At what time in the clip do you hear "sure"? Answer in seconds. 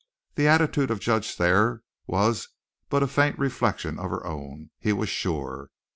5.09-5.69